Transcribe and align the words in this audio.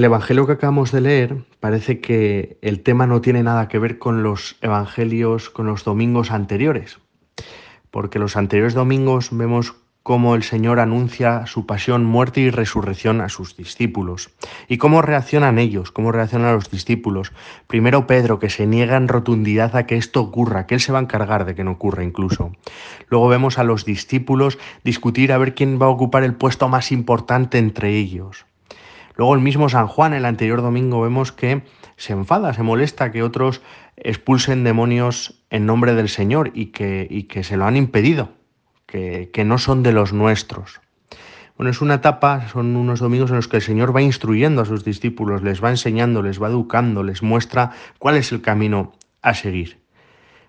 El 0.00 0.04
Evangelio 0.04 0.46
que 0.46 0.54
acabamos 0.54 0.92
de 0.92 1.02
leer 1.02 1.44
parece 1.60 2.00
que 2.00 2.56
el 2.62 2.80
tema 2.80 3.06
no 3.06 3.20
tiene 3.20 3.42
nada 3.42 3.68
que 3.68 3.78
ver 3.78 3.98
con 3.98 4.22
los 4.22 4.56
Evangelios, 4.62 5.50
con 5.50 5.66
los 5.66 5.84
domingos 5.84 6.30
anteriores, 6.30 7.00
porque 7.90 8.18
los 8.18 8.34
anteriores 8.34 8.72
domingos 8.72 9.28
vemos 9.30 9.74
cómo 10.02 10.34
el 10.36 10.42
Señor 10.42 10.80
anuncia 10.80 11.44
su 11.44 11.66
pasión, 11.66 12.06
muerte 12.06 12.40
y 12.40 12.48
resurrección 12.48 13.20
a 13.20 13.28
sus 13.28 13.58
discípulos. 13.58 14.30
¿Y 14.68 14.78
cómo 14.78 15.02
reaccionan 15.02 15.58
ellos? 15.58 15.92
¿Cómo 15.92 16.12
reaccionan 16.12 16.54
los 16.54 16.70
discípulos? 16.70 17.34
Primero 17.66 18.06
Pedro, 18.06 18.38
que 18.38 18.48
se 18.48 18.66
niega 18.66 18.96
en 18.96 19.06
rotundidad 19.06 19.76
a 19.76 19.84
que 19.84 19.98
esto 19.98 20.22
ocurra, 20.22 20.66
que 20.66 20.76
él 20.76 20.80
se 20.80 20.92
va 20.92 20.98
a 20.98 21.02
encargar 21.02 21.44
de 21.44 21.54
que 21.54 21.62
no 21.62 21.72
ocurra 21.72 22.04
incluso. 22.04 22.52
Luego 23.10 23.28
vemos 23.28 23.58
a 23.58 23.64
los 23.64 23.84
discípulos 23.84 24.56
discutir 24.82 25.30
a 25.30 25.36
ver 25.36 25.54
quién 25.54 25.78
va 25.78 25.84
a 25.84 25.90
ocupar 25.90 26.24
el 26.24 26.36
puesto 26.36 26.70
más 26.70 26.90
importante 26.90 27.58
entre 27.58 27.98
ellos. 27.98 28.46
Luego 29.20 29.34
el 29.34 29.42
mismo 29.42 29.68
San 29.68 29.86
Juan, 29.86 30.14
el 30.14 30.24
anterior 30.24 30.62
domingo, 30.62 31.02
vemos 31.02 31.30
que 31.30 31.60
se 31.98 32.14
enfada, 32.14 32.54
se 32.54 32.62
molesta 32.62 33.12
que 33.12 33.22
otros 33.22 33.60
expulsen 33.98 34.64
demonios 34.64 35.44
en 35.50 35.66
nombre 35.66 35.94
del 35.94 36.08
Señor 36.08 36.52
y 36.54 36.68
que, 36.68 37.06
y 37.10 37.24
que 37.24 37.44
se 37.44 37.58
lo 37.58 37.66
han 37.66 37.76
impedido 37.76 38.30
que, 38.86 39.30
no 39.44 39.58
son 39.58 39.82
de 39.82 39.92
los 39.92 40.14
nuestros. 40.14 40.80
Bueno, 41.58 41.70
es 41.70 41.82
una 41.82 41.96
etapa, 41.96 42.48
son 42.48 42.74
unos 42.76 43.00
domingos 43.00 43.28
en 43.28 43.36
los 43.36 43.46
que 43.46 43.58
el 43.58 43.62
Señor 43.62 43.94
va 43.94 44.00
instruyendo 44.00 44.62
a 44.62 44.64
sus 44.64 44.86
discípulos, 44.86 45.42
les 45.42 45.62
va 45.62 45.68
enseñando, 45.68 46.22
les 46.22 46.42
va 46.42 46.48
educando, 46.48 47.02
les 47.02 47.22
muestra 47.22 47.72
cuál 47.98 48.16
es 48.16 48.32
el 48.32 48.40
camino 48.40 48.94
a 49.20 49.34
seguir. 49.34 49.80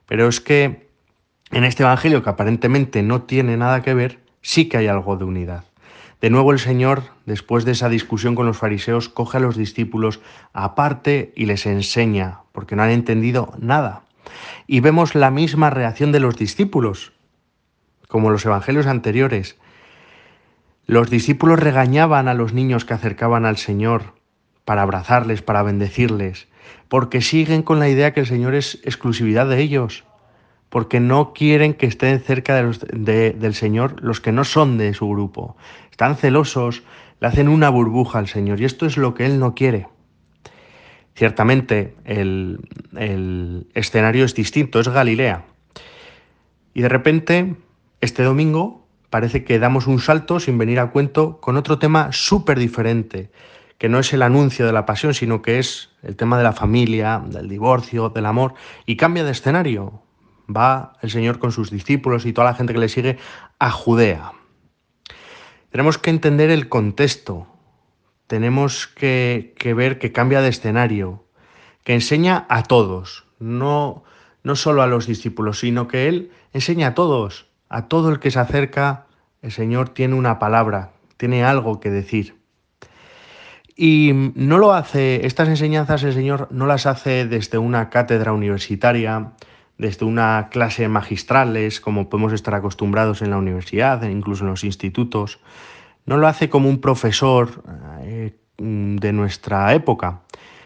Pero 0.06 0.30
es 0.30 0.40
que 0.40 0.88
en 1.52 1.66
este 1.66 1.84
Evangelio, 1.84 2.24
que 2.24 2.30
aparentemente 2.30 3.04
no 3.04 3.24
tiene 3.24 3.58
nada 3.58 3.82
que 3.82 3.94
ver, 3.94 4.20
sí 4.42 4.70
que 4.70 4.78
hay 4.78 4.88
algo 4.88 5.18
de 5.18 5.26
unidad. 5.26 5.66
De 6.22 6.30
nuevo 6.30 6.52
el 6.52 6.60
Señor, 6.60 7.02
después 7.26 7.66
de 7.66 7.72
esa 7.72 7.90
discusión 7.90 8.36
con 8.36 8.46
los 8.46 8.58
fariseos, 8.58 9.10
coge 9.10 9.38
a 9.38 9.40
los 9.40 9.58
discípulos 9.58 10.20
aparte 10.54 11.34
y 11.36 11.48
les 11.48 11.66
enseña, 11.66 12.42
porque 12.52 12.76
no 12.76 12.84
han 12.84 12.92
entendido 12.92 13.54
nada. 13.60 14.04
Y 14.68 14.82
vemos 14.82 15.16
la 15.16 15.32
misma 15.32 15.72
reacción 15.72 16.12
de 16.12 16.20
los 16.20 16.38
discípulos 16.38 17.14
como 18.08 18.30
los 18.30 18.46
evangelios 18.46 18.86
anteriores. 18.86 19.58
Los 20.86 21.10
discípulos 21.10 21.60
regañaban 21.60 22.28
a 22.28 22.36
los 22.36 22.54
niños 22.54 22.86
que 22.86 22.94
acercaban 22.94 23.46
al 23.46 23.58
Señor 23.58 24.14
para 24.64 24.84
abrazarles, 24.84 25.42
para 25.42 25.64
bendecirles, 25.64 26.50
porque 26.88 27.22
siguen 27.22 27.64
con 27.64 27.80
la 27.80 27.90
idea 27.90 28.14
que 28.14 28.20
el 28.20 28.28
Señor 28.28 28.54
es 28.54 28.80
exclusividad 28.84 29.48
de 29.48 29.60
ellos, 29.60 30.04
porque 30.72 31.02
no 31.02 31.34
quieren 31.34 31.74
que 31.74 31.86
estén 31.86 32.22
cerca 32.22 32.56
del 32.56 33.54
Señor 33.54 34.02
los 34.02 34.22
que 34.22 34.32
no 34.32 34.46
son 34.46 34.78
de 34.78 34.94
su 34.94 35.10
grupo. 35.10 35.58
Están 35.92 36.16
celosos, 36.16 36.84
le 37.20 37.28
hacen 37.28 37.50
una 37.50 37.70
burbuja 37.70 38.20
al 38.20 38.30
Señor 38.30 38.62
y 38.62 38.64
esto 38.64 38.86
es 38.86 38.96
lo 38.96 39.14
que 39.14 39.26
Él 39.26 39.38
no 39.38 39.54
quiere. 39.54 39.90
Ciertamente 41.14 41.94
el, 42.06 42.62
el 42.96 43.68
escenario 43.74 44.24
es 44.24 44.34
distinto, 44.34 44.80
es 44.80 44.88
Galilea. 44.88 45.44
Y 46.74 46.82
de 46.82 46.90
repente 46.90 47.58
este 48.00 48.24
domingo 48.24 48.88
parece 49.10 49.44
que 49.44 49.60
damos 49.60 49.88
un 49.88 50.00
salto 50.00 50.40
sin 50.40 50.58
venir 50.58 50.80
a 50.80 50.92
cuento 50.92 51.42
con 51.42 51.58
otro 51.58 51.80
tema 51.80 52.14
súper 52.14 52.58
diferente, 52.58 53.30
que 53.78 53.90
no 53.90 54.00
es 54.00 54.14
el 54.14 54.22
anuncio 54.22 54.66
de 54.66 54.72
la 54.72 54.86
pasión, 54.86 55.14
sino 55.14 55.42
que 55.42 55.60
es 55.60 55.90
el 56.02 56.16
tema 56.16 56.38
de 56.38 56.46
la 56.46 56.54
familia, 56.54 57.22
del 57.26 57.50
divorcio, 57.50 58.08
del 58.08 58.26
amor, 58.26 58.54
y 58.86 58.96
cambia 58.96 59.26
de 59.26 59.32
escenario. 59.32 60.02
Va 60.56 60.94
el 61.02 61.10
Señor 61.10 61.40
con 61.40 61.52
sus 61.52 61.72
discípulos 61.72 62.26
y 62.26 62.34
toda 62.34 62.52
la 62.52 62.56
gente 62.56 62.74
que 62.74 62.80
le 62.80 62.90
sigue 62.90 63.18
a 63.60 63.72
Judea. 63.72 64.34
Tenemos 65.72 65.98
que 65.98 66.10
entender 66.10 66.50
el 66.50 66.68
contexto, 66.68 67.48
tenemos 68.28 68.88
que, 68.88 69.56
ver 69.76 70.00
que 70.00 70.12
cambia 70.12 70.42
de 70.42 70.50
escenario, 70.50 71.26
que 71.84 71.94
enseña 71.94 72.46
a 72.50 72.64
todos, 72.64 73.26
no, 73.40 74.04
no 74.44 74.56
solo 74.56 74.82
a 74.82 74.88
los 74.88 75.08
discípulos, 75.08 75.60
sino 75.60 75.88
que 75.88 76.08
Él 76.08 76.32
enseña 76.54 76.88
a 76.88 76.94
todos. 76.94 77.48
A 77.70 77.88
todo 77.88 78.10
el 78.10 78.20
que 78.20 78.32
se 78.32 78.40
acerca, 78.40 79.08
el 79.42 79.54
Señor 79.54 79.90
tiene 79.90 80.16
una 80.16 80.40
palabra, 80.40 80.92
tiene 81.16 81.46
algo 81.46 81.80
que 81.80 81.90
decir. 81.90 82.36
Y 83.76 84.12
no 84.36 84.58
lo 84.58 84.74
hace, 84.74 85.26
estas 85.26 85.48
enseñanzas 85.48 86.04
el 86.04 86.14
Señor 86.14 86.50
no 86.52 86.68
las 86.68 86.86
hace 86.86 87.26
desde 87.26 87.58
una 87.58 87.90
cátedra 87.90 88.34
universitaria, 88.34 89.32
desde 89.82 90.06
una 90.06 90.50
clase 90.52 90.88
magistrales, 90.88 91.82
como 91.82 92.08
podemos 92.08 92.34
estar 92.34 92.54
acostumbrados 92.54 93.24
en 93.24 93.32
la 93.32 93.38
universidad, 93.38 94.04
incluso 94.04 94.44
en 94.44 94.52
los 94.52 94.64
institutos. 94.64 95.40
No 96.06 96.18
lo 96.18 96.28
hace 96.28 96.50
como 96.50 96.70
un 96.70 96.80
profesor 96.80 97.64
eh, 98.04 98.36
de 98.60 99.12
nuestra 99.12 99.74
época, 99.74 100.22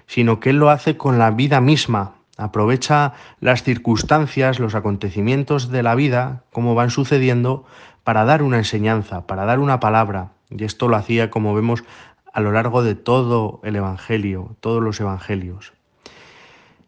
sino 0.05 0.41
que 0.41 0.49
Él 0.49 0.57
lo 0.57 0.69
hace 0.69 0.97
con 0.97 1.17
la 1.17 1.31
vida 1.31 1.61
misma, 1.61 2.15
Aprovecha 2.37 3.13
las 3.39 3.63
circunstancias, 3.63 4.59
los 4.59 4.75
acontecimientos 4.75 5.71
de 5.71 5.83
la 5.83 5.95
vida, 5.95 6.43
como 6.51 6.75
van 6.75 6.89
sucediendo, 6.89 7.63
para 8.03 8.25
dar 8.25 8.43
una 8.43 8.57
enseñanza, 8.57 9.25
para 9.25 9.45
dar 9.45 9.59
una 9.59 9.79
palabra. 9.79 10.33
Y 10.49 10.65
esto 10.65 10.89
lo 10.89 10.97
hacía, 10.97 11.29
como 11.29 11.55
vemos, 11.55 11.85
a 12.33 12.41
lo 12.41 12.51
largo 12.51 12.83
de 12.83 12.95
todo 12.95 13.61
el 13.63 13.77
Evangelio, 13.77 14.57
todos 14.59 14.83
los 14.83 14.99
Evangelios. 14.99 15.71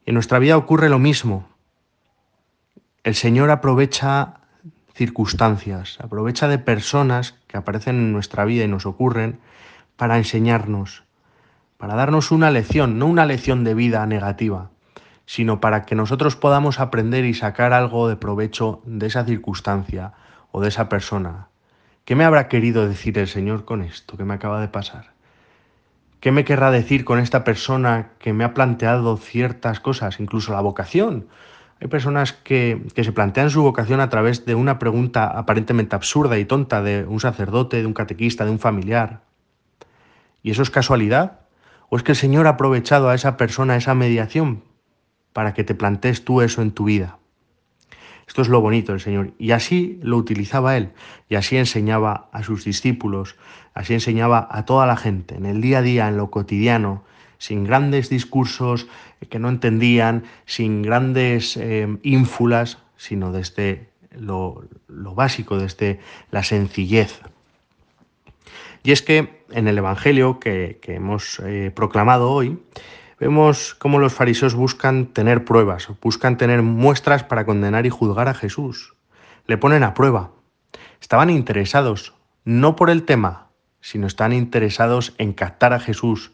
En 0.05 0.15
nuestra 0.15 0.37
vida 0.39 0.57
ocurre 0.57 0.89
lo 0.89 0.99
mismo. 0.99 1.47
El 3.07 3.15
Señor 3.15 3.51
aprovecha 3.51 4.33
circunstancias, 4.93 5.97
aprovecha 6.01 6.49
de 6.49 6.59
personas 6.59 7.35
que 7.47 7.55
aparecen 7.55 7.95
en 7.95 8.11
nuestra 8.11 8.43
vida 8.43 8.65
y 8.65 8.67
nos 8.67 8.85
ocurren 8.85 9.39
para 9.95 10.17
enseñarnos, 10.17 11.05
para 11.77 11.95
darnos 11.95 12.31
una 12.31 12.51
lección, 12.51 12.99
no 12.99 13.05
una 13.05 13.25
lección 13.25 13.63
de 13.63 13.75
vida 13.75 14.05
negativa, 14.07 14.71
sino 15.25 15.61
para 15.61 15.85
que 15.85 15.95
nosotros 15.95 16.35
podamos 16.35 16.81
aprender 16.81 17.23
y 17.23 17.33
sacar 17.33 17.71
algo 17.71 18.09
de 18.09 18.17
provecho 18.17 18.81
de 18.83 19.07
esa 19.07 19.23
circunstancia 19.23 20.11
o 20.51 20.59
de 20.59 20.67
esa 20.67 20.89
persona. 20.89 21.47
¿Qué 22.03 22.13
me 22.15 22.25
habrá 22.25 22.49
querido 22.49 22.89
decir 22.89 23.17
el 23.19 23.29
Señor 23.29 23.63
con 23.63 23.83
esto 23.83 24.17
que 24.17 24.25
me 24.25 24.33
acaba 24.33 24.59
de 24.59 24.67
pasar? 24.67 25.13
¿Qué 26.19 26.33
me 26.33 26.43
querrá 26.43 26.71
decir 26.71 27.05
con 27.05 27.19
esta 27.19 27.45
persona 27.45 28.09
que 28.19 28.33
me 28.33 28.43
ha 28.43 28.53
planteado 28.53 29.15
ciertas 29.15 29.79
cosas, 29.79 30.19
incluso 30.19 30.51
la 30.51 30.59
vocación? 30.59 31.27
Hay 31.79 31.87
personas 31.87 32.33
que, 32.33 32.81
que, 32.95 33.03
se 33.03 33.11
plantean 33.11 33.49
su 33.49 33.61
vocación 33.61 33.99
a 33.99 34.09
través 34.09 34.45
de 34.45 34.55
una 34.55 34.79
pregunta 34.79 35.27
aparentemente 35.27 35.95
absurda 35.95 36.39
y 36.39 36.45
tonta 36.45 36.81
de 36.81 37.05
un 37.05 37.19
sacerdote, 37.19 37.77
de 37.77 37.85
un 37.85 37.93
catequista, 37.93 38.45
de 38.45 38.51
un 38.51 38.59
familiar. 38.59 39.21
¿Y 40.41 40.51
eso 40.51 40.63
es 40.63 40.69
casualidad? 40.69 41.41
¿O 41.89 41.97
es 41.97 42.03
que 42.03 42.13
el 42.13 42.17
Señor 42.17 42.47
ha 42.47 42.51
aprovechado 42.51 43.09
a 43.09 43.15
esa 43.15 43.37
persona, 43.37 43.75
esa 43.75 43.93
mediación, 43.93 44.63
para 45.37 45.53
que 45.53 45.63
te 45.63 45.75
plantees 45.75 46.25
tú 46.25 46.41
eso 46.41 46.63
en 46.63 46.71
tu 46.71 46.85
vida. 46.85 47.19
Esto 48.27 48.41
es 48.41 48.49
lo 48.49 48.59
bonito 48.59 48.91
del 48.91 49.01
Señor. 49.01 49.33
Y 49.37 49.51
así 49.51 49.99
lo 50.01 50.17
utilizaba 50.17 50.75
Él. 50.75 50.93
Y 51.29 51.35
así 51.35 51.57
enseñaba 51.57 52.27
a 52.31 52.41
sus 52.41 52.65
discípulos, 52.65 53.35
así 53.75 53.93
enseñaba 53.93 54.47
a 54.49 54.65
toda 54.65 54.87
la 54.87 54.97
gente, 54.97 55.35
en 55.35 55.45
el 55.45 55.61
día 55.61 55.77
a 55.77 55.81
día, 55.83 56.07
en 56.07 56.17
lo 56.17 56.31
cotidiano, 56.31 57.03
sin 57.37 57.63
grandes 57.63 58.09
discursos 58.09 58.87
que 59.29 59.39
no 59.39 59.49
entendían, 59.49 60.23
sin 60.45 60.81
grandes 60.81 61.57
eh, 61.57 61.87
ínfulas, 62.03 62.77
sino 62.95 63.31
desde 63.31 63.89
lo, 64.11 64.67
básico, 64.87 65.57
desde 65.57 65.99
la 66.31 66.43
sencillez. 66.43 67.21
Y 68.83 68.91
es 68.91 69.01
que 69.01 69.43
en 69.51 69.67
el 69.67 69.77
Evangelio 69.77 70.39
que, 70.39 70.79
hemos 70.83 71.39
eh, 71.39 71.71
proclamado 71.73 72.31
hoy, 72.31 72.57
Vemos 73.19 73.73
cómo 73.73 73.97
los 73.97 74.13
fariseos 74.13 74.53
buscan 74.53 75.07
tener 75.07 75.43
pruebas, 75.43 75.87
buscan 76.03 76.37
tener 76.37 76.61
muestras 76.61 77.23
para 77.23 77.47
condenar 77.47 77.87
y 77.87 77.89
juzgar 77.89 78.27
a 78.27 78.35
Jesús. 78.35 78.93
Le 79.47 79.57
ponen 79.57 79.81
a 79.81 79.95
prueba. 79.95 80.33
Estaban 81.01 81.31
interesados, 81.31 82.13
no 82.45 82.75
por 82.75 82.91
el 82.91 83.03
tema, 83.03 83.47
sino 83.81 84.05
están 84.05 84.33
interesados 84.33 85.15
en 85.17 85.33
captar 85.33 85.73
a 85.73 85.79
Jesús. 85.79 86.31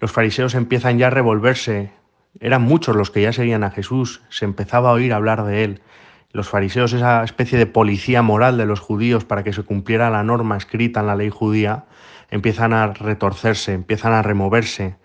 Los 0.00 0.12
fariseos 0.12 0.54
empiezan 0.54 0.98
ya 0.98 1.08
a 1.08 1.10
revolverse. 1.10 1.92
Eran 2.40 2.62
muchos 2.62 2.94
los 2.94 3.10
que 3.10 3.22
ya 3.22 3.32
seguían 3.32 3.64
a 3.64 3.70
Jesús, 3.70 4.22
se 4.28 4.44
empezaba 4.44 4.90
a 4.90 4.92
oír 4.92 5.12
hablar 5.12 5.44
de 5.44 5.64
él. 5.64 5.82
Los 6.30 6.48
fariseos, 6.48 6.92
esa 6.92 7.24
especie 7.24 7.58
de 7.58 7.66
policía 7.66 8.22
moral 8.22 8.58
de 8.58 8.66
los 8.66 8.80
judíos 8.80 9.24
para 9.24 9.42
que 9.42 9.52
se 9.52 9.62
cumpliera 9.62 10.10
la 10.10 10.22
norma 10.22 10.56
escrita 10.56 11.00
en 11.00 11.06
la 11.06 11.16
ley 11.16 11.30
judía, 11.30 11.86
empiezan 12.30 12.72
a 12.72 12.88
retorcerse, 12.88 13.72
empiezan 13.72 14.12
a 14.12 14.22
removerse 14.22 14.96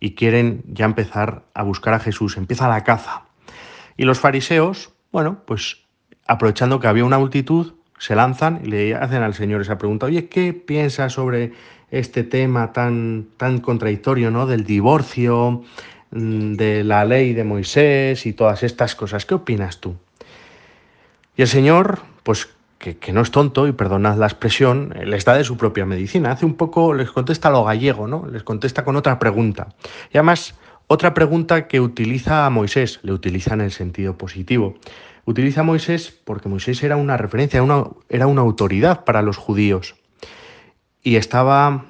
y 0.00 0.14
quieren 0.14 0.64
ya 0.66 0.86
empezar 0.86 1.44
a 1.54 1.62
buscar 1.62 1.94
a 1.94 2.00
Jesús. 2.00 2.36
Empieza 2.36 2.68
la 2.68 2.82
caza. 2.82 3.26
Y 3.96 4.04
los 4.04 4.18
fariseos, 4.18 4.94
bueno, 5.12 5.42
pues 5.46 5.84
aprovechando 6.26 6.80
que 6.80 6.88
había 6.88 7.04
una 7.04 7.18
multitud, 7.18 7.74
se 8.02 8.16
lanzan 8.16 8.62
y 8.64 8.66
le 8.66 8.94
hacen 8.96 9.22
al 9.22 9.32
Señor 9.32 9.60
esa 9.60 9.78
pregunta, 9.78 10.06
oye, 10.06 10.28
¿qué 10.28 10.52
piensas 10.52 11.12
sobre 11.12 11.52
este 11.92 12.24
tema 12.24 12.72
tan, 12.72 13.28
tan 13.36 13.60
contradictorio, 13.60 14.32
¿no? 14.32 14.48
Del 14.48 14.64
divorcio, 14.64 15.62
mm, 16.10 16.54
de 16.54 16.82
la 16.82 17.04
ley 17.04 17.32
de 17.32 17.44
Moisés 17.44 18.26
y 18.26 18.32
todas 18.32 18.64
estas 18.64 18.96
cosas. 18.96 19.24
¿Qué 19.24 19.34
opinas 19.34 19.78
tú? 19.78 19.94
Y 21.36 21.42
el 21.42 21.48
Señor, 21.48 22.00
pues 22.24 22.48
que, 22.80 23.12
no 23.12 23.20
es 23.20 23.30
tonto, 23.30 23.68
y 23.68 23.72
perdonad 23.72 24.16
la 24.16 24.26
expresión, 24.26 24.92
les 25.04 25.24
da 25.24 25.34
de 25.36 25.44
su 25.44 25.56
propia 25.56 25.86
medicina. 25.86 26.32
Hace 26.32 26.44
un 26.44 26.54
poco, 26.54 26.94
les 26.94 27.12
contesta 27.12 27.50
lo 27.50 27.62
gallego, 27.62 28.08
¿no? 28.08 28.26
Les 28.26 28.42
contesta 28.42 28.84
con 28.84 28.96
otra 28.96 29.20
pregunta. 29.20 29.68
Y 30.12 30.18
además, 30.18 30.56
otra 30.88 31.14
pregunta 31.14 31.68
que 31.68 31.80
utiliza 31.80 32.46
a 32.46 32.50
Moisés, 32.50 32.98
le 33.04 33.12
utiliza 33.12 33.54
en 33.54 33.60
el 33.60 33.70
sentido 33.70 34.18
positivo. 34.18 34.74
Utiliza 35.24 35.60
a 35.60 35.64
Moisés 35.64 36.10
porque 36.24 36.48
Moisés 36.48 36.82
era 36.82 36.96
una 36.96 37.16
referencia, 37.16 37.62
era 38.08 38.26
una 38.26 38.40
autoridad 38.40 39.04
para 39.04 39.22
los 39.22 39.36
judíos. 39.36 39.94
Y 41.02 41.16
estaba 41.16 41.86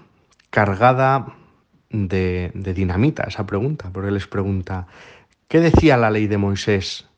cargada 0.50 1.34
de, 1.90 2.50
de 2.54 2.74
dinamita 2.74 3.24
esa 3.24 3.46
pregunta, 3.46 3.90
porque 3.92 4.10
les 4.10 4.26
pregunta, 4.26 4.86
¿qué 5.48 5.60
decía 5.60 5.96
la 5.96 6.10
ley 6.10 6.26
de 6.26 6.38
Moisés? 6.38 7.08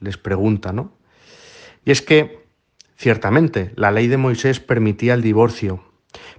Les 0.00 0.16
pregunta, 0.16 0.72
¿no? 0.72 0.92
Y 1.84 1.90
es 1.90 2.02
que 2.02 2.44
Ciertamente, 2.96 3.72
la 3.76 3.90
ley 3.90 4.06
de 4.06 4.16
Moisés 4.16 4.60
permitía 4.60 5.14
el 5.14 5.22
divorcio, 5.22 5.82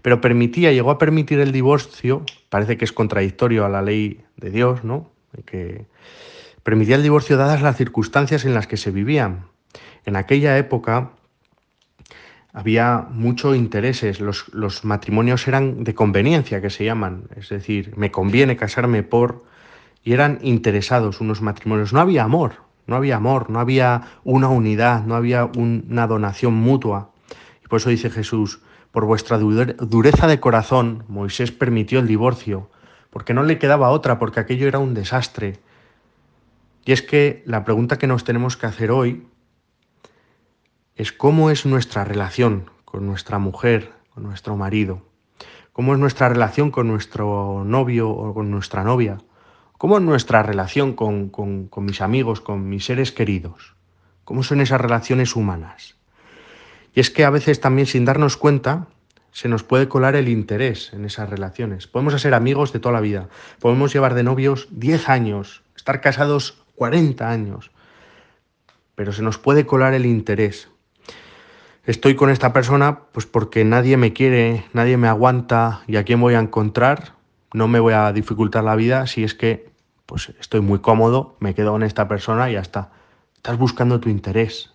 pero 0.01 0.21
permitía, 0.21 0.71
llegó 0.71 0.91
a 0.91 0.97
permitir 0.97 1.39
el 1.39 1.51
divorcio, 1.51 2.23
parece 2.49 2.77
que 2.77 2.85
es 2.85 2.93
contradictorio 2.93 3.65
a 3.65 3.69
la 3.69 3.81
ley 3.81 4.23
de 4.37 4.49
Dios, 4.51 4.83
¿no? 4.83 5.11
Que 5.45 5.85
permitía 6.65 6.95
el 6.95 7.03
divorcio 7.03 7.38
dadas 7.38 7.62
las 7.62 7.77
circunstancias 7.77 8.44
en 8.44 8.56
las 8.56 8.65
que 8.65 8.75
se 8.75 8.89
vivían. 8.89 9.45
En 10.03 10.15
aquella 10.15 10.57
época 10.57 11.12
había 12.53 13.06
muchos 13.12 13.56
intereses, 13.56 14.19
los, 14.19 14.51
los 14.51 14.83
matrimonios 14.83 15.47
eran 15.47 15.83
de 15.83 15.94
conveniencia, 15.94 16.62
que 16.62 16.71
se 16.71 16.83
llaman, 16.83 17.25
es 17.35 17.50
decir, 17.50 17.94
me 17.97 18.09
conviene 18.09 18.57
casarme 18.57 19.03
por... 19.03 19.45
y 20.03 20.13
eran 20.13 20.39
interesados 20.41 21.21
unos 21.21 21.39
matrimonios, 21.44 21.94
no 21.94 22.00
había 22.00 22.23
amor, 22.23 22.53
no 22.88 22.95
había 22.95 23.17
amor, 23.17 23.51
no 23.51 23.59
había 23.59 24.01
una 24.23 24.50
unidad, 24.50 25.03
no 25.06 25.13
había 25.13 25.45
una 25.45 26.07
donación 26.07 26.56
mutua. 26.56 27.12
Y 27.63 27.67
por 27.67 27.77
eso 27.77 27.91
dice 27.91 28.09
Jesús, 28.09 28.59
por 28.91 29.06
vuestra 29.06 29.38
dureza 29.38 30.25
de 30.25 30.39
corazón, 30.39 31.03
Moisés 31.09 31.51
permitió 31.51 32.00
el 32.00 32.07
divorcio, 32.07 32.71
porque 33.12 33.35
no 33.35 33.44
le 33.44 33.59
quedaba 33.59 33.91
otra, 33.91 34.17
porque 34.17 34.39
aquello 34.39 34.67
era 34.67 34.79
un 34.79 34.95
desastre. 34.95 35.59
Y 36.85 36.91
es 36.91 37.01
que 37.01 37.43
la 37.45 37.65
pregunta 37.65 37.97
que 37.97 38.07
nos 38.07 38.23
tenemos 38.23 38.55
que 38.55 38.67
hacer 38.67 38.91
hoy 38.91 39.27
es 40.95 41.11
cómo 41.11 41.49
es 41.49 41.65
nuestra 41.65 42.05
relación 42.05 42.69
con 42.85 43.05
nuestra 43.05 43.39
mujer, 43.39 43.91
con 44.13 44.23
nuestro 44.23 44.55
marido, 44.55 45.01
cómo 45.73 45.93
es 45.93 45.99
nuestra 45.99 46.29
relación 46.29 46.71
con 46.71 46.87
nuestro 46.87 47.63
novio 47.65 48.09
o 48.09 48.33
con 48.33 48.49
nuestra 48.49 48.83
novia, 48.83 49.17
¿Cómo 49.77 49.97
es 49.97 50.03
nuestra 50.03 50.41
relación 50.41 50.93
con, 50.93 51.69
mis 51.77 52.01
amigos, 52.01 52.39
con 52.39 52.69
mis 52.69 52.85
seres 52.85 53.11
queridos? 53.11 53.75
¿Cómo 54.23 54.41
son 54.41 54.61
esas 54.61 54.79
relaciones 54.79 55.35
humanas? 55.35 55.95
Y 56.93 57.01
es 57.01 57.11
que 57.11 57.25
a 57.25 57.29
veces 57.29 57.59
también 57.59 57.85
sin 57.85 58.05
darnos 58.05 58.38
cuenta 58.38 58.88
se 59.33 59.49
nos 59.49 59.63
puede 59.63 59.89
colar 59.89 60.15
el 60.15 60.29
interés 60.29 60.93
en 60.93 61.03
esas 61.03 61.29
relaciones. 61.29 61.88
Podemos 61.88 62.19
ser 62.21 62.33
amigos 62.33 62.71
de 62.71 62.79
toda 62.79 62.93
la 62.93 63.01
vida, 63.01 63.27
podemos 63.59 63.91
llevar 63.91 64.13
de 64.13 64.23
novios 64.23 64.69
10 64.71 65.09
años, 65.09 65.61
estar 65.75 65.99
casados 65.99 66.64
40 66.75 67.30
años, 67.30 67.72
pero 68.95 69.12
se 69.13 69.24
nos 69.24 69.38
puede 69.38 69.66
colar 69.66 69.94
el 69.94 70.06
interés. 70.06 70.69
Estoy 71.86 72.16
con 72.16 72.30
esta 72.30 72.54
persona 72.54 73.01
pues 73.12 73.25
porque 73.25 73.63
nadie 73.63 73.98
me 73.98 74.13
quiere, 74.13 74.66
nadie 74.74 74.98
me 74.98 75.07
aguanta 75.07 75.81
y 75.88 75.98
a 75.98 76.04
quién 76.04 76.19
voy 76.19 76.33
a 76.33 76.39
encontrar 76.39 77.16
no 77.56 77.69
me 77.69 77.80
voy 77.80 77.94
a 77.94 78.12
dificultar 78.12 78.66
la 78.66 78.75
vida 78.75 79.07
si 79.07 79.24
es 79.24 79.33
que 79.33 79.69
pues 80.06 80.33
estoy 80.42 80.60
muy 80.60 80.80
cómodo, 80.80 81.38
me 81.39 81.56
quedo 81.56 81.72
con 81.72 81.83
esta 81.83 82.07
persona 82.07 82.50
y 82.50 82.54
ya 82.54 82.60
está. 82.60 82.92
Estás 83.38 83.57
buscando 83.57 84.01
tu 84.01 84.10
interés, 84.10 84.74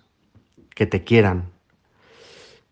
que 0.75 0.87
te 0.87 1.05
quieran. 1.05 1.51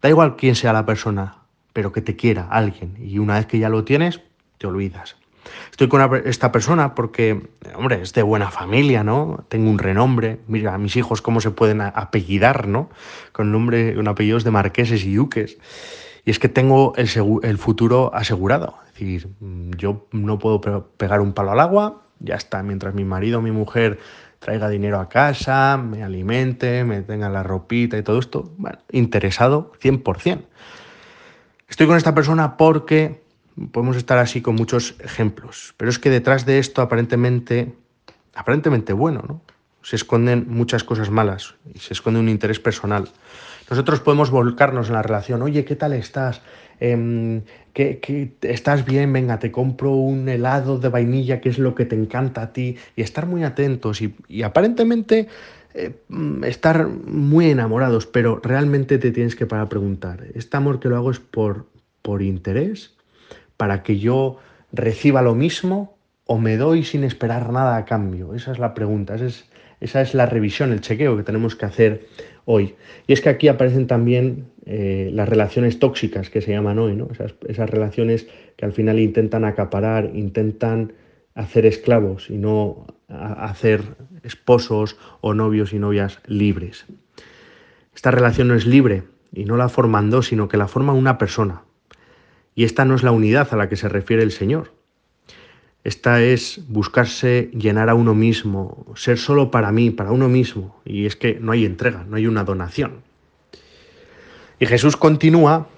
Da 0.00 0.08
igual 0.08 0.36
quién 0.36 0.54
sea 0.54 0.72
la 0.72 0.86
persona, 0.86 1.42
pero 1.74 1.92
que 1.92 2.00
te 2.00 2.16
quiera 2.16 2.48
alguien. 2.50 2.96
Y 2.98 3.18
una 3.18 3.34
vez 3.34 3.46
que 3.46 3.58
ya 3.58 3.68
lo 3.68 3.84
tienes, 3.84 4.22
te 4.56 4.66
olvidas. 4.66 5.16
Estoy 5.70 5.88
con 5.88 6.22
esta 6.24 6.52
persona 6.52 6.94
porque, 6.94 7.48
hombre, 7.74 8.02
es 8.02 8.12
de 8.14 8.22
buena 8.22 8.50
familia, 8.50 9.04
¿no? 9.04 9.44
Tengo 9.48 9.70
un 9.70 9.78
renombre. 9.78 10.40
Mira, 10.46 10.74
a 10.74 10.78
mis 10.78 10.96
hijos 10.96 11.22
cómo 11.22 11.40
se 11.40 11.50
pueden 11.50 11.80
apellidar, 11.80 12.68
¿no? 12.68 12.90
Con 13.32 13.52
nombre, 13.52 13.94
con 13.94 14.08
apellidos 14.08 14.44
de 14.44 14.50
marqueses 14.50 15.04
y 15.04 15.14
duques. 15.14 15.58
Y 16.24 16.30
es 16.30 16.38
que 16.38 16.48
tengo 16.48 16.94
el, 16.96 17.58
futuro 17.58 18.10
asegurado. 18.14 18.74
Es 18.88 18.92
decir, 18.92 19.28
mm, 19.40 19.70
yo 19.76 20.06
no 20.12 20.38
puedo 20.38 20.60
pegar 20.96 21.20
un 21.20 21.32
palo 21.32 21.52
al 21.52 21.60
agua, 21.60 22.02
ya 22.20 22.34
está, 22.34 22.62
mientras 22.62 22.94
mi 22.94 23.04
marido 23.04 23.38
o 23.38 23.42
mi 23.42 23.50
mujer 23.50 23.98
traiga 24.38 24.68
dinero 24.68 25.00
a 25.00 25.08
casa, 25.08 25.76
me 25.76 26.02
alimente, 26.02 26.84
me 26.84 27.02
tenga 27.02 27.28
la 27.28 27.42
ropita 27.42 27.96
y 27.96 28.02
todo 28.02 28.18
esto, 28.18 28.52
bueno, 28.56 28.78
interesado 28.90 29.72
100%. 29.80 30.42
Estoy 31.68 31.86
con 31.86 31.96
esta 31.96 32.14
persona 32.14 32.56
porque 32.56 33.22
podemos 33.72 33.96
estar 33.96 34.18
así 34.18 34.40
con 34.40 34.54
muchos 34.54 34.94
ejemplos, 35.00 35.74
pero 35.76 35.90
es 35.90 35.98
que 35.98 36.10
detrás 36.10 36.46
de 36.46 36.58
esto 36.58 36.82
aparentemente, 36.82 37.74
aparentemente 38.34 38.92
bueno, 38.92 39.24
¿no? 39.26 39.42
Se 39.82 39.96
esconden 39.96 40.46
muchas 40.48 40.84
cosas 40.84 41.10
malas 41.10 41.54
y 41.72 41.78
se 41.78 41.94
esconde 41.94 42.20
un 42.20 42.28
interés 42.28 42.58
personal. 42.58 43.08
Nosotros 43.70 44.00
podemos 44.00 44.30
volcarnos 44.30 44.88
en 44.88 44.94
la 44.94 45.02
relación, 45.02 45.40
oye, 45.42 45.64
¿qué 45.64 45.76
tal 45.76 45.92
estás? 45.92 46.42
Em, 46.80 47.42
¿qué, 47.72 48.32
estás 48.42 48.84
bien? 48.84 49.12
Venga, 49.12 49.38
te 49.38 49.50
compro 49.50 49.92
un 49.92 50.28
helado 50.28 50.78
de 50.78 50.88
vainilla, 50.88 51.40
que 51.40 51.48
es 51.48 51.58
lo 51.58 51.74
que 51.74 51.84
te 51.84 51.96
encanta 51.96 52.42
a 52.42 52.52
ti, 52.52 52.76
y 52.96 53.02
estar 53.02 53.26
muy 53.26 53.44
atentos 53.44 54.00
y, 54.00 54.42
aparentemente 54.42 55.28
eh, 55.74 55.94
estar 56.44 56.88
muy 56.88 57.50
enamorados, 57.50 58.06
pero 58.06 58.40
realmente 58.42 58.98
te 58.98 59.10
tienes 59.10 59.36
que 59.36 59.46
parar 59.46 59.68
preguntar, 59.68 60.24
¿este 60.34 60.56
amor 60.56 60.80
que 60.80 60.88
lo 60.88 60.96
hago 60.96 61.10
es 61.10 61.20
por, 61.20 61.66
por 62.02 62.22
interés? 62.22 62.97
¿Para 63.58 63.82
que 63.82 63.98
yo 63.98 64.38
reciba 64.72 65.20
lo 65.20 65.34
mismo? 65.34 65.98
¿O 66.24 66.38
me 66.38 66.56
doy 66.56 66.84
sin 66.84 67.04
esperar 67.04 67.52
nada 67.52 67.76
a 67.76 67.84
cambio? 67.84 68.34
Esa 68.34 68.52
es 68.52 68.58
la 68.58 68.72
pregunta, 68.72 69.16
esa 69.16 69.26
es, 69.26 69.44
esa 69.80 70.00
es 70.00 70.14
la 70.14 70.24
revisión, 70.24 70.72
el 70.72 70.80
chequeo 70.80 71.18
que 71.18 71.22
tenemos 71.22 71.54
que 71.54 71.66
hacer 71.66 72.06
hoy. 72.46 72.76
Y 73.06 73.12
es 73.12 73.20
que 73.20 73.28
aquí 73.28 73.48
aparecen 73.48 73.86
también 73.86 74.46
eh, 74.64 75.10
las 75.12 75.28
relaciones 75.28 75.78
tóxicas 75.78 76.30
que 76.30 76.40
se 76.40 76.52
llaman 76.52 76.78
hoy, 76.78 76.94
¿no? 76.94 77.08
Esas, 77.46 77.70
relaciones 77.70 78.26
que 78.56 78.64
al 78.64 78.72
final 78.72 78.98
intentan 78.98 79.44
acaparar, 79.44 80.10
intentan 80.14 80.94
hacer 81.34 81.66
esclavos 81.66 82.30
y 82.30 82.38
no 82.38 82.86
hacer 83.08 83.82
esposos 84.22 84.96
o 85.20 85.34
novios 85.34 85.72
y 85.72 85.78
novias 85.78 86.20
libres. 86.26 86.86
Esta 87.94 88.10
relación 88.10 88.48
no 88.48 88.54
es 88.54 88.66
libre 88.66 89.04
y 89.32 89.44
no 89.44 89.56
la 89.56 89.68
forman 89.68 90.10
dos, 90.10 90.28
sino 90.28 90.48
que 90.48 90.56
la 90.56 90.68
forma 90.68 90.92
una 90.92 91.18
persona. 91.18 91.62
Y 92.58 92.64
esta 92.64 92.84
no 92.84 92.96
es 92.96 93.04
la 93.04 93.12
unidad 93.12 93.46
a 93.52 93.56
la 93.56 93.68
que 93.68 93.76
se 93.76 93.88
refiere 93.88 94.20
el 94.24 94.32
Señor. 94.32 94.72
Esta 95.84 96.20
es 96.20 96.60
buscarse 96.66 97.50
llenar 97.52 97.88
a 97.88 97.94
uno 97.94 98.16
mismo, 98.16 98.84
ser 98.96 99.16
solo 99.16 99.52
para 99.52 99.70
mí, 99.70 99.90
para 99.90 100.10
uno 100.10 100.28
mismo. 100.28 100.82
Y 100.84 101.06
es 101.06 101.14
que 101.14 101.38
no 101.40 101.52
hay 101.52 101.64
entrega, 101.64 102.04
no 102.08 102.16
hay 102.16 102.26
una 102.26 102.42
donación. 102.42 103.04
Y 104.58 104.66
Jesús 104.66 104.96
continúa 104.96 105.68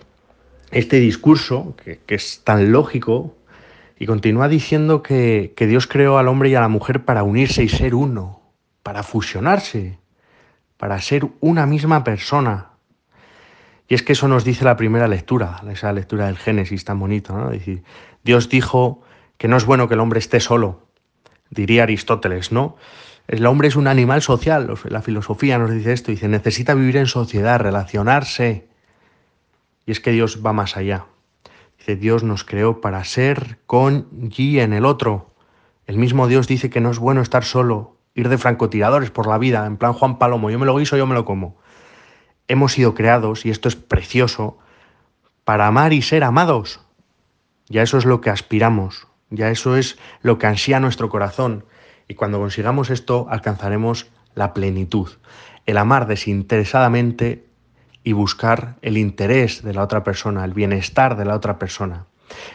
este 0.71 1.01
discurso, 1.01 1.77
que, 1.85 2.01
es 2.09 2.41
tan 2.45 2.73
lógico, 2.73 3.37
y 3.99 4.07
continúa 4.07 4.49
diciendo 4.49 5.03
que, 5.03 5.53
Dios 5.59 5.87
creó 5.87 6.17
al 6.17 6.29
hombre 6.29 6.49
y 6.49 6.55
a 6.55 6.63
la 6.63 6.69
mujer 6.69 7.05
para 7.05 7.25
unirse 7.25 7.63
y 7.63 7.69
ser 7.69 7.95
uno, 7.95 8.41
para 8.83 9.03
fusionarse, 9.03 9.99
para 10.79 10.99
ser 11.03 11.29
una 11.41 11.67
misma 11.67 12.05
persona. 12.05 12.70
Y 13.91 13.95
es 13.95 14.05
que 14.05 14.13
eso 14.13 14.29
nos 14.29 14.45
dice 14.45 14.65
la 14.65 14.77
primera 14.77 15.09
lectura, 15.09 15.61
esa 15.69 15.93
lectura 15.93 16.27
del 16.27 16.39
Génesis 16.39 16.85
tan 16.85 17.01
bonito, 17.01 17.37
¿no? 17.37 17.51
Dios 18.23 18.49
dijo 18.49 19.03
que 19.37 19.49
no 19.49 19.57
es 19.57 19.65
bueno 19.65 19.89
que 19.89 19.95
el 19.95 20.01
hombre 20.01 20.21
esté 20.21 20.39
solo, 20.39 20.87
diría 21.51 21.83
Aristóteles, 21.83 22.53
¿no? 22.53 22.77
El 23.27 23.45
hombre 23.47 23.67
es 23.67 23.75
un 23.75 23.89
animal 23.89 24.23
social, 24.23 24.73
la 24.85 25.03
filosofía 25.03 25.59
nos 25.59 25.73
dice 25.73 25.93
esto, 25.93 26.13
dice, 26.13 26.29
necesita 26.29 26.75
vivir 26.75 26.99
en 26.99 27.07
sociedad, 27.07 27.59
relacionarse. 27.59 28.69
Y 29.87 29.91
es 29.91 29.99
que 29.99 30.13
Dios 30.13 30.41
va 30.47 30.53
más 30.53 30.77
allá. 30.77 31.07
Dice, 31.77 31.97
Dios 31.97 32.23
nos 32.23 32.45
creó 32.45 32.81
para 32.81 33.03
ser 33.03 33.59
con 33.67 34.07
y 34.37 34.61
en 34.61 34.73
el 34.73 34.85
otro. 34.85 35.35
El 35.89 35.99
mismo 35.99 36.29
Dios 36.29 36.47
dice 36.47 36.71
que 36.71 36.81
no 36.81 36.93
es 36.93 37.01
bueno 37.01 37.23
estar 37.23 37.43
solo, 37.43 37.97
ir 38.15 38.29
de 38.29 38.39
francotiradores 38.39 39.11
por 39.11 39.27
la 39.27 39.39
vida, 39.39 39.67
en 39.67 39.79
plan 39.79 39.95
Juan 39.95 40.17
Palomo, 40.17 40.49
yo 40.49 40.61
me 40.61 40.67
lo 40.67 40.77
guiso, 40.77 40.97
yo 40.97 41.09
me 41.09 41.15
lo 41.17 41.25
como. 41.25 41.59
Hemos 42.51 42.73
sido 42.73 42.95
creados, 42.95 43.47
y 43.47 43.51
esto 43.51 43.69
es 43.69 43.77
precioso, 43.77 44.59
para 45.45 45.69
amar 45.69 45.93
y 45.93 46.03
ser 46.03 46.25
amados. 46.25 46.81
Y 47.69 47.79
a 47.79 47.83
eso 47.83 47.97
es 47.97 48.05
lo 48.05 48.21
que 48.21 48.29
aspiramos, 48.29 49.07
ya 49.31 49.51
eso 49.51 49.77
es 49.77 49.99
lo 50.23 50.37
que 50.37 50.49
ansía 50.49 50.81
nuestro 50.81 51.11
corazón. 51.11 51.65
Y 52.09 52.15
cuando 52.15 52.41
consigamos 52.41 52.91
esto, 52.91 53.29
alcanzaremos 53.31 54.09
la 54.35 54.53
plenitud. 54.53 55.11
El 55.65 55.77
amar 55.77 56.09
desinteresadamente 56.09 57.45
y 58.03 58.15
buscar 58.15 58.75
el 58.83 58.99
interés 58.99 59.63
de 59.63 59.73
la 59.73 59.85
otra 59.85 60.03
persona, 60.03 60.45
el 60.45 60.53
bienestar 60.53 61.17
de 61.17 61.27
la 61.27 61.37
otra 61.37 61.57
persona. 61.57 62.07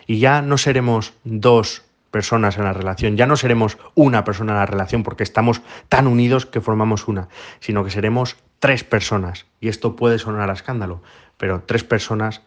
Y 0.07 0.19
ya 0.19 0.41
no 0.41 0.57
seremos 0.57 1.13
dos 1.23 1.83
personas 2.11 2.57
en 2.57 2.65
la 2.65 2.73
relación, 2.73 3.15
ya 3.15 3.27
no 3.27 3.37
seremos 3.37 3.77
una 3.93 4.25
persona 4.25 4.51
en 4.51 4.59
la 4.59 4.65
relación 4.65 5.03
porque 5.03 5.23
estamos 5.23 5.61
tan 5.87 6.05
unidos 6.05 6.45
que 6.45 6.59
formamos 6.59 7.07
una, 7.07 7.29
sino 7.61 7.85
que 7.85 7.91
seremos 7.91 8.35
tres 8.59 8.83
personas. 8.83 9.45
Y 9.59 9.67
esto 9.67 9.95
puede 9.95 10.19
sonar 10.19 10.49
a 10.49 10.53
escándalo, 10.53 11.01
pero 11.37 11.63
tres 11.65 11.83
personas 11.83 12.41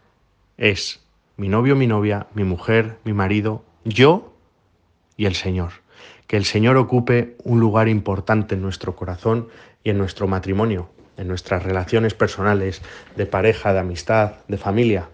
es 0.57 1.01
mi 1.37 1.49
novio, 1.49 1.77
mi 1.77 1.87
novia, 1.87 2.27
mi 2.35 2.45
mujer, 2.45 2.99
mi 3.05 3.13
marido, 3.13 3.65
yo 3.85 4.33
y 5.17 5.27
el 5.27 5.35
Señor. 5.35 5.73
Que 6.27 6.37
el 6.37 6.45
Señor 6.45 6.77
ocupe 6.77 7.37
un 7.45 7.61
lugar 7.61 7.89
importante 7.89 8.55
en 8.55 8.63
nuestro 8.63 8.97
corazón 8.97 9.49
y 9.85 9.91
en 9.91 9.99
nuestro 9.99 10.27
matrimonio, 10.27 10.91
en 11.17 11.29
nuestras 11.29 11.63
relaciones 11.63 12.15
personales, 12.15 12.83
de 13.17 13.27
pareja, 13.27 13.73
de 13.73 13.79
amistad, 13.81 14.33
de 14.49 14.59
familia, 14.59 15.09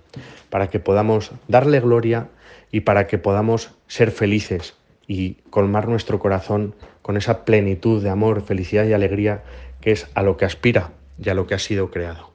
para 0.50 0.70
que 0.70 0.80
podamos 0.80 1.30
darle 1.48 1.80
gloria 1.80 2.28
y 2.70 2.80
para 2.80 3.06
que 3.06 3.18
podamos 3.18 3.70
ser 3.86 4.10
felices 4.10 4.74
y 5.06 5.34
colmar 5.50 5.88
nuestro 5.88 6.18
corazón 6.18 6.74
con 7.02 7.16
esa 7.16 7.44
plenitud 7.44 8.02
de 8.02 8.10
amor, 8.10 8.42
felicidad 8.42 8.84
y 8.84 8.92
alegría 8.92 9.42
que 9.80 9.92
es 9.92 10.08
a 10.14 10.22
lo 10.22 10.36
que 10.36 10.44
aspira 10.44 10.92
y 11.22 11.28
a 11.28 11.34
lo 11.34 11.46
que 11.46 11.54
ha 11.54 11.58
sido 11.58 11.90
creado. 11.90 12.33